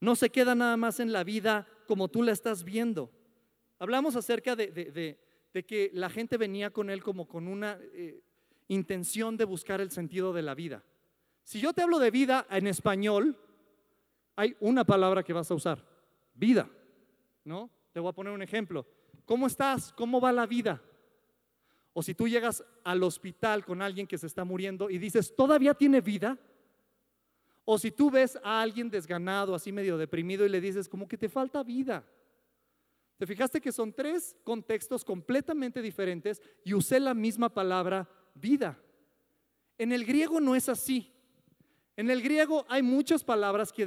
[0.00, 3.10] No se queda nada más en la vida como tú la estás viendo.
[3.78, 5.18] Hablamos acerca de, de,
[5.52, 8.22] de, que la gente venía con él como con una eh,
[8.68, 10.84] intención de buscar el sentido de la vida.
[11.44, 13.38] Si yo te hablo de vida en español,
[14.36, 15.84] hay una palabra que vas a usar,
[16.34, 16.70] vida,
[17.44, 17.70] ¿no?
[17.92, 18.86] Te voy a poner un ejemplo.
[19.24, 19.92] ¿Cómo estás?
[19.92, 20.80] ¿Cómo va la vida?
[21.92, 25.74] O si tú llegas al hospital con alguien que se está muriendo y dices, ¿todavía
[25.74, 26.38] tiene vida?
[27.64, 31.18] O si tú ves a alguien desganado, así medio deprimido y le dices, como que
[31.18, 32.04] te falta vida.
[33.16, 38.78] ¿Te fijaste que son tres contextos completamente diferentes y usé la misma palabra vida?
[39.76, 41.12] En el griego no es así.
[41.96, 43.84] En el griego hay muchas palabras que,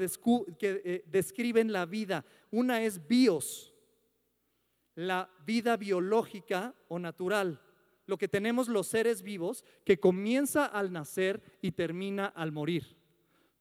[0.61, 2.23] eh, describen la vida.
[2.51, 3.73] Una es bios,
[4.93, 7.59] la vida biológica o natural,
[8.05, 12.97] lo que tenemos los seres vivos que comienza al nacer y termina al morir.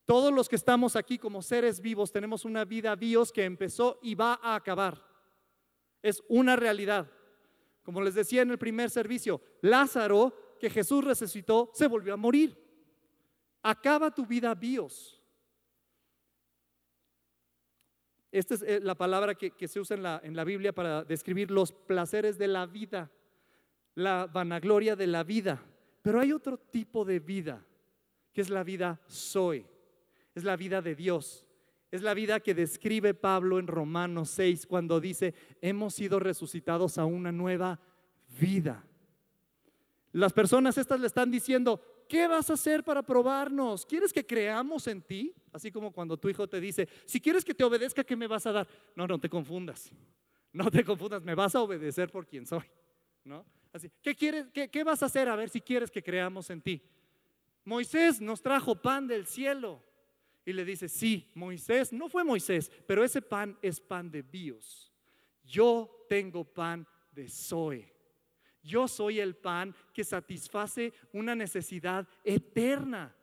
[0.04, 4.14] Todos los que estamos aquí como seres vivos tenemos una vida bios que empezó y
[4.14, 5.06] va a acabar.
[6.02, 7.10] Es una realidad.
[7.84, 12.56] Como les decía en el primer servicio, Lázaro, que Jesús resucitó, se volvió a morir.
[13.62, 15.20] Acaba tu vida bios.
[18.32, 21.50] Esta es eh, la palabra que, se usa en la, en la Biblia para describir
[21.50, 23.10] los placeres de la vida,
[23.94, 25.62] la vanagloria de la vida.
[26.02, 27.64] Pero hay otro tipo de vida,
[28.32, 29.66] que es la vida Zoe,
[30.34, 31.46] es la vida de Dios.
[31.90, 37.04] Es la vida que describe Pablo en Romanos 6 cuando dice, hemos sido resucitados a
[37.04, 37.78] una nueva
[38.40, 38.82] vida.
[40.12, 43.84] Las personas estas le están diciendo, ¿qué vas a hacer para probarnos?
[43.84, 45.34] ¿Quieres que creamos en ti?
[45.52, 48.46] Así como cuando tu hijo te dice, si quieres que te obedezca, ¿qué me vas
[48.46, 48.68] a dar?
[48.96, 49.92] No, no te confundas.
[50.50, 52.64] No te confundas, me vas a obedecer por quien soy.
[53.24, 53.44] ¿No?
[54.02, 56.82] ¿Qué, quieres, ¿Qué vas a hacer a ver si quieres que creamos en ti?
[57.64, 59.82] Moisés nos trajo pan del cielo
[60.44, 64.92] y le dice, sí, Moisés, no fue Moisés, pero ese pan es pan de bios.
[65.44, 67.92] Yo tengo pan de Zoe.
[68.62, 73.14] Yo soy el pan que satisface una necesidad eterna.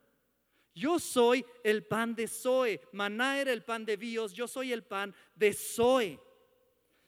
[0.74, 2.82] Yo soy el pan de Zoe.
[2.92, 6.20] Maná era el pan de bios, yo soy el pan de Zoe.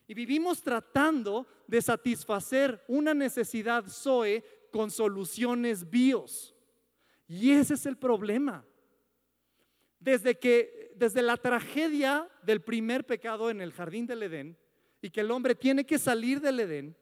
[0.07, 6.53] Y vivimos tratando de satisfacer una necesidad Zoe con soluciones bios.
[7.29, 8.65] Y ese es el problema
[9.97, 14.57] desde que desde la tragedia del primer pecado en el jardín del Edén
[15.01, 16.97] y que el hombre tiene que salir del Edén,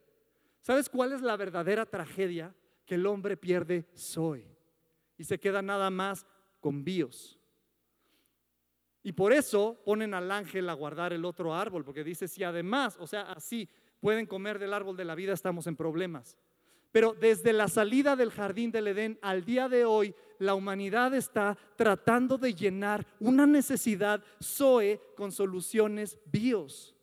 [0.62, 2.54] ¿sabes cuál es la verdadera tragedia?
[2.86, 4.56] Que el hombre pierde Zoe
[5.18, 6.28] y se queda nada más
[6.60, 7.40] con bios.
[9.02, 12.98] Y por eso ponen al ángel a guardar el otro árbol, porque dice, si además,
[13.00, 13.68] o sea, así
[14.00, 16.38] pueden comer del árbol de la vida, estamos en problemas.
[16.92, 21.58] Pero desde la salida del jardín del Edén al día de hoy, la humanidad está
[21.76, 26.96] tratando de llenar una necesidad Zoe con soluciones bios.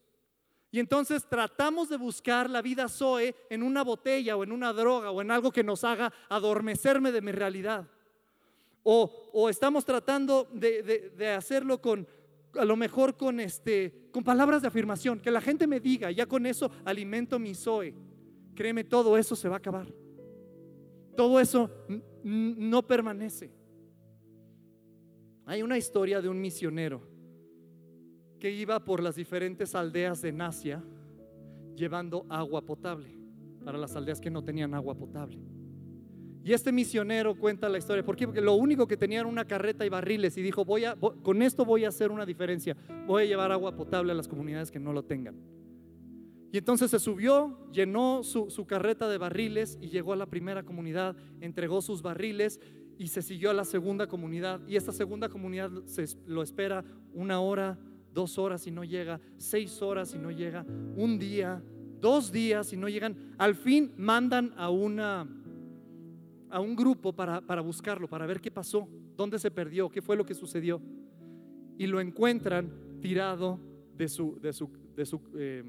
[0.72, 5.10] Y entonces tratamos de buscar la vida Zoe en una botella o en una droga
[5.10, 7.86] o en algo que nos haga adormecerme de mi realidad.
[8.88, 12.06] O, estamos tratando de, de, hacerlo con,
[12.58, 16.26] a lo mejor con, este, con palabras de afirmación, que la gente me diga, ya
[16.26, 17.94] con eso alimento mi Zoe.
[18.54, 19.86] Créeme, todo eso se va a acabar.
[21.16, 21.70] Todo eso
[22.22, 23.50] no permanece.
[25.46, 27.00] Hay una historia de un misionero
[28.38, 30.82] que iba por las diferentes aldeas de Nacia
[31.74, 33.16] llevando agua potable
[33.64, 35.38] para las aldeas que no tenían agua potable.
[36.46, 38.04] Y este misionero cuenta la historia.
[38.04, 38.24] ¿Por qué?
[38.24, 41.42] Porque lo único que tenía era una carreta y barriles y dijo, voy a, con
[41.42, 42.76] esto voy a hacer una diferencia.
[43.04, 45.34] Voy a llevar agua potable a las comunidades que no lo tengan.
[46.52, 51.16] Y entonces se subió, llenó su, carreta de barriles y llegó a la primera comunidad,
[51.40, 52.60] entregó sus barriles
[52.96, 54.60] y se siguió a la segunda comunidad.
[54.68, 57.76] Y esta segunda comunidad se, lo espera una hora,
[58.14, 61.60] dos horas y no llega, seis horas y no llega, un día,
[62.00, 63.34] dos días y no llegan.
[63.36, 65.26] Al fin mandan a, una,
[66.50, 70.24] a un grupo para, buscarlo, para ver qué pasó, dónde se perdió, qué fue lo
[70.24, 70.80] que sucedió.
[71.78, 73.60] Y lo encuentran tirado
[73.96, 75.64] de su, de su, de su eh,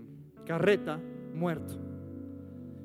[0.45, 0.99] carreta,
[1.33, 1.75] muerto.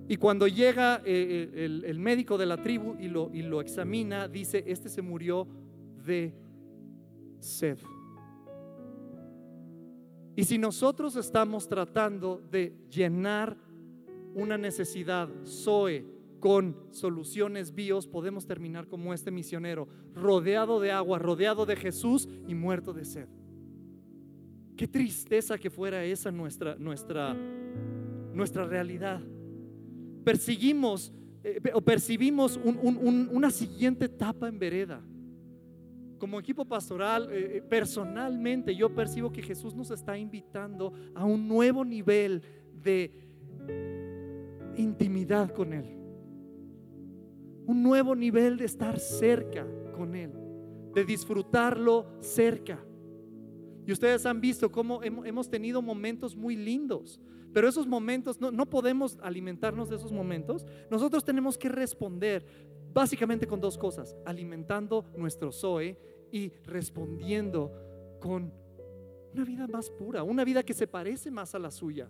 [0.08, 4.28] Y cuando llega eh, eh, el, médico de la tribu y lo, y lo examina,
[4.28, 5.46] dice, este se murió
[6.04, 6.34] de
[7.38, 7.78] sed.
[10.34, 13.56] Y si nosotros estamos tratando de llenar
[14.34, 16.04] una necesidad Zoe
[16.42, 22.54] con soluciones bios, podemos terminar como este misionero, rodeado de agua, rodeado de Jesús y
[22.56, 23.28] muerto de sed.
[24.76, 27.32] Qué tristeza que fuera esa nuestra, nuestra,
[28.34, 29.22] nuestra realidad.
[30.24, 31.12] Perseguimos
[31.44, 35.00] eh, o percibimos una siguiente etapa en vereda.
[36.18, 41.46] Como equipo pastoral, eh, eh, personalmente yo percibo que Jesús nos está invitando a un
[41.46, 42.42] nuevo nivel
[42.82, 43.12] de
[44.76, 46.01] intimidad con Él.
[47.66, 50.32] Un nuevo nivel de estar cerca con Él,
[50.94, 52.84] de disfrutarlo cerca.
[53.86, 57.20] Y ustedes han visto cómo hemos tenido momentos muy lindos,
[57.52, 60.64] pero esos momentos no, podemos alimentarnos de esos momentos.
[60.90, 62.44] Nosotros tenemos que responder
[62.92, 65.98] básicamente con dos cosas, alimentando nuestro Zoe
[66.30, 67.72] y respondiendo
[68.20, 68.52] con
[69.34, 72.08] una vida más pura, una vida que se parece más a la suya.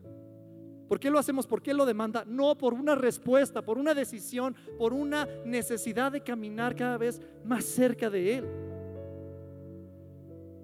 [0.93, 1.47] ¿Por qué lo hacemos?
[1.47, 2.23] ¿Por qué lo demanda?
[2.27, 7.65] No por una respuesta, por una decisión, por una necesidad de caminar cada vez más
[7.65, 8.45] cerca de Él.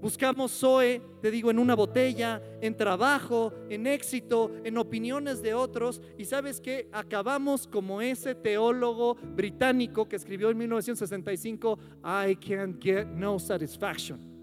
[0.03, 6.03] Buscamos Zoe, te digo, en una botella, en trabajo, en éxito, en opiniones de otros.
[6.19, 13.07] Y sabes que acabamos como ese teólogo británico que escribió en 1965, I can't get
[13.07, 14.38] no satisfaction.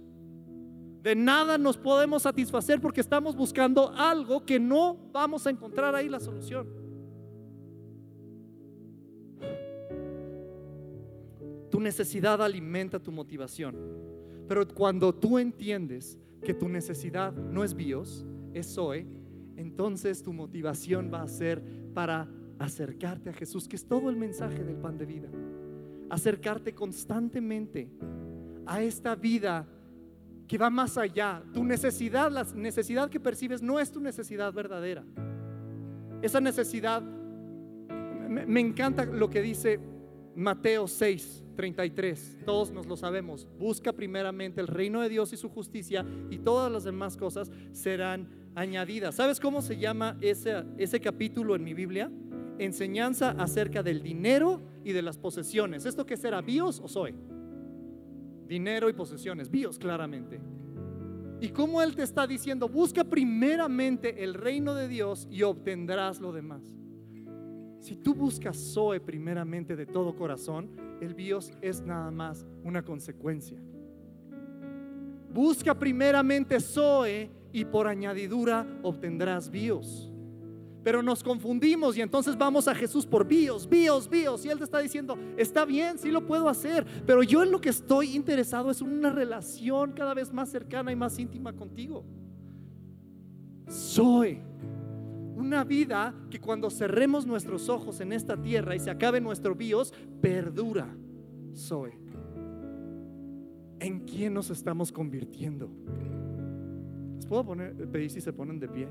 [1.05, 6.09] De nada nos podemos satisfacer porque estamos buscando algo que no vamos a encontrar ahí
[6.09, 6.67] la solución.
[11.69, 13.75] Tu necesidad alimenta tu motivación.
[14.47, 18.25] Pero cuando tú entiendes que tu necesidad no es bios,
[18.55, 19.05] es Zoe,
[19.57, 21.61] entonces tu motivación va a ser
[21.93, 22.27] para
[22.57, 25.29] acercarte a Jesús, que es todo el mensaje del pan de vida.
[26.09, 27.91] Acercarte constantemente
[28.65, 29.67] a esta vida
[30.47, 31.43] que va más allá.
[31.53, 35.03] Tu necesidad, la necesidad que percibes no es tu necesidad verdadera.
[36.21, 39.79] Esa necesidad, me, encanta lo que dice
[40.35, 43.47] Mateo 6, 33, todos nos lo sabemos.
[43.57, 48.29] Busca primeramente el reino de Dios y su justicia y todas las demás cosas serán
[48.55, 49.15] añadidas.
[49.15, 52.11] ¿Sabes cómo se llama ese, ese capítulo en mi Biblia?
[52.57, 55.85] Enseñanza acerca del dinero y de las posesiones.
[55.85, 56.41] ¿Esto qué será?
[56.41, 57.13] ¿Bios o soy?
[58.47, 59.49] Dinero y posesiones.
[59.49, 60.39] Bios, claramente.
[61.41, 66.31] Y cómo Él te está diciendo, busca primeramente el reino de Dios y obtendrás lo
[66.31, 66.63] demás.
[67.79, 70.71] Si tú buscas Zoe primeramente de todo corazón,
[71.01, 73.59] el bios es nada más una consecuencia.
[75.31, 80.11] Busca primeramente Zoe y por añadidura obtendrás bios.
[80.85, 84.45] Pero nos confundimos y entonces vamos a Jesús por bios, bios, bios.
[84.45, 87.59] Y Él te está diciendo, está bien, sí lo puedo hacer, pero yo en lo
[87.59, 92.05] que estoy interesado es una relación cada vez más cercana y más íntima contigo.
[93.67, 94.43] Zoe
[95.35, 99.91] una vida que cuando cerremos nuestros ojos en esta tierra y se acabe nuestro bios,
[100.21, 100.87] perdura.
[101.53, 101.93] Soy.
[103.79, 105.67] ¿En quién nos estamos convirtiendo?
[107.15, 108.87] ¿Les puedo poner, pedir si se ponen de pie?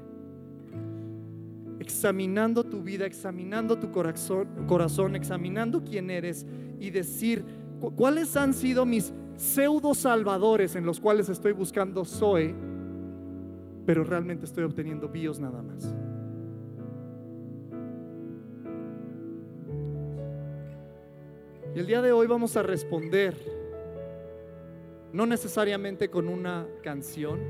[1.84, 6.46] Examinando tu vida, examinando tu corazón, corazón, examinando quién eres
[6.80, 7.44] y decir
[7.94, 12.54] cuáles han sido mis pseudo salvadores en los cuales estoy buscando soy,
[13.84, 15.94] pero realmente estoy obteniendo bios nada más.
[21.74, 23.36] Y el día de hoy vamos a responder,
[25.12, 27.40] no necesariamente con una canción,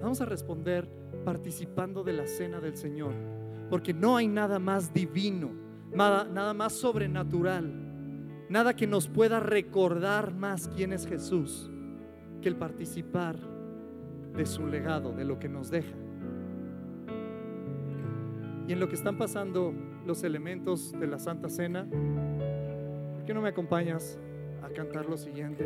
[0.00, 0.88] vamos a responder
[1.26, 3.12] participando de la cena del Señor,
[3.70, 5.50] porque no hay nada más divino,
[5.92, 7.72] nada, nada más sobrenatural,
[8.48, 11.70] nada que nos pueda recordar más quién es Jesús
[12.40, 13.36] que el participar
[14.36, 15.96] de su legado, de lo que nos deja.
[18.68, 19.72] Y en lo que están pasando
[20.04, 21.86] los elementos de la Santa Cena,
[23.26, 24.18] qué no me acompañas
[24.62, 25.64] a cantar lo siguiente?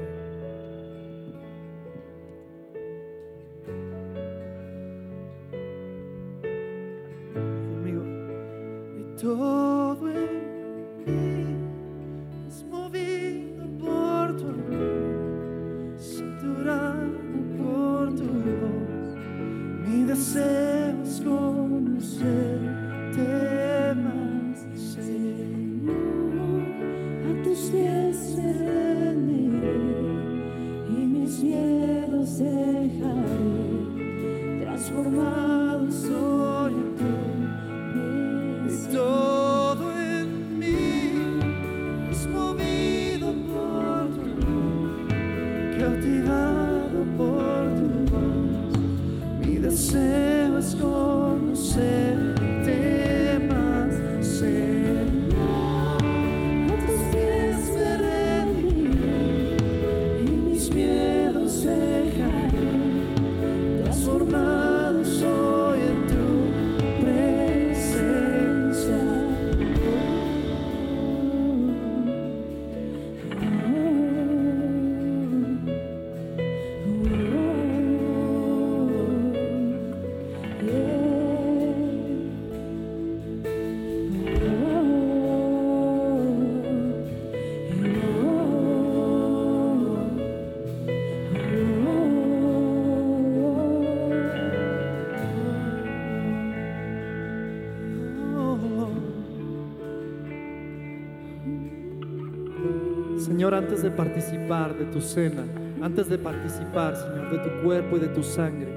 [103.52, 105.44] Antes de participar de tu cena,
[105.82, 108.68] antes de participar, Señor, de tu cuerpo y de tu sangre,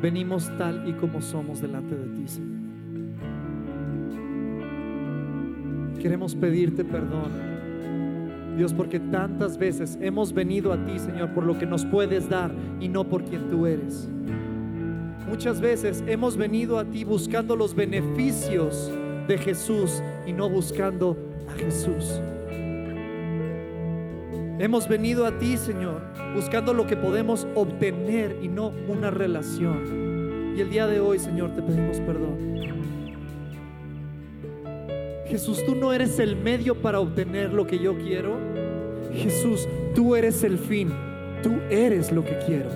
[0.00, 2.62] venimos tal y como somos delante de ti, Señor.
[6.00, 7.52] Queremos pedirte perdón
[8.56, 12.52] Dios, porque tantas veces hemos venido a ti, Señor, por lo que nos puedes dar
[12.80, 14.08] y no por quien tú eres.
[15.28, 18.90] Muchas veces hemos venido a ti buscando los beneficios
[19.26, 21.16] de Jesús y no buscando
[21.48, 22.20] a Jesús.
[24.62, 26.02] Hemos venido a ti, Señor,
[26.36, 30.54] buscando lo que podemos obtener y no una relación.
[30.56, 32.38] Y el día de hoy, Señor, te pedimos perdón.
[35.26, 38.38] Jesús, tú no eres el medio para obtener lo que yo quiero.
[39.12, 40.92] Jesús, tú eres el fin.
[41.42, 42.70] Tú eres lo que quiero.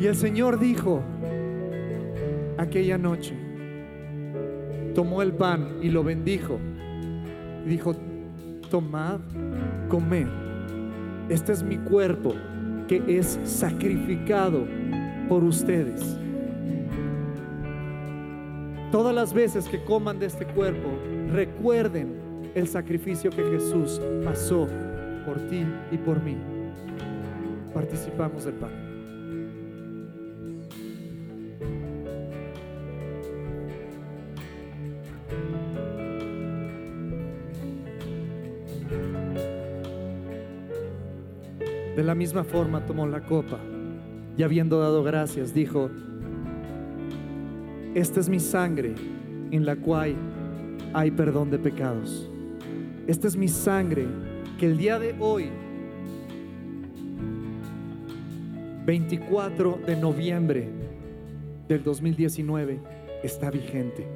[0.00, 1.02] Y el Señor dijo
[2.56, 3.34] aquella noche,
[4.94, 6.58] tomó el pan y lo bendijo.
[7.66, 7.94] Y dijo,
[8.72, 9.20] tomad,
[9.90, 10.26] comed.
[11.28, 12.34] Este es mi cuerpo
[12.88, 14.66] que es sacrificado
[15.28, 16.16] por ustedes.
[18.90, 20.88] Todas las veces que coman de este cuerpo,
[21.30, 24.66] recuerden el sacrificio que Jesús pasó
[25.26, 26.38] por ti y por mí.
[27.74, 28.91] Participamos del pan.
[42.12, 43.58] La misma forma tomó la copa
[44.36, 45.88] y habiendo dado gracias, dijo,
[47.94, 48.94] esta es mi sangre
[49.50, 50.14] en la cual
[50.92, 52.30] hay perdón de pecados.
[53.06, 54.06] Esta es mi sangre
[54.58, 55.48] que el día de hoy,
[58.84, 60.68] 24 de noviembre
[61.66, 62.78] del 2019,
[63.22, 64.06] está vigente.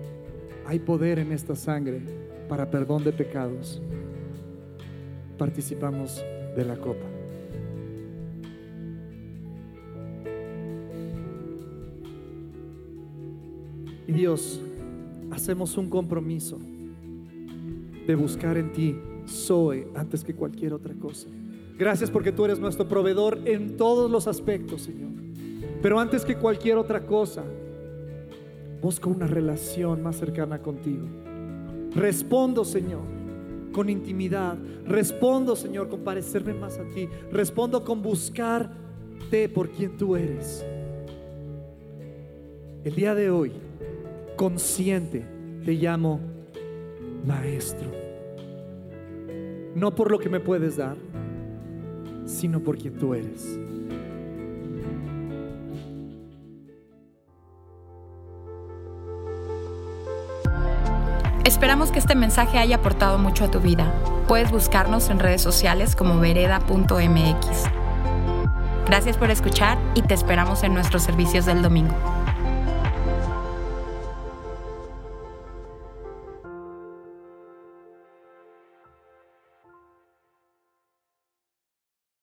[0.66, 2.02] Hay poder en esta sangre
[2.46, 3.80] para perdón de pecados.
[5.38, 6.22] Participamos
[6.54, 7.15] de la copa.
[14.16, 14.62] Dios,
[15.30, 16.58] hacemos un compromiso
[18.06, 18.96] de buscar en ti
[19.28, 21.28] Zoe antes que cualquier otra cosa.
[21.78, 25.10] Gracias porque tú eres nuestro proveedor en todos los aspectos, Señor.
[25.82, 27.44] Pero antes que cualquier otra cosa,
[28.80, 31.04] busco una relación más cercana contigo.
[31.94, 33.02] Respondo, Señor,
[33.70, 34.56] con intimidad.
[34.86, 37.06] Respondo, Señor, con parecerme más a ti.
[37.30, 40.64] Respondo con buscarte por quien tú eres.
[42.82, 43.52] El día de hoy,
[44.36, 45.26] consciente,
[45.64, 46.20] te llamo
[47.24, 47.90] maestro.
[49.74, 50.96] No por lo que me puedes dar,
[52.26, 53.58] sino por quien tú eres.
[61.44, 63.92] Esperamos que este mensaje haya aportado mucho a tu vida.
[64.28, 67.64] Puedes buscarnos en redes sociales como vereda.mx.
[68.86, 71.94] Gracias por escuchar y te esperamos en nuestros servicios del domingo.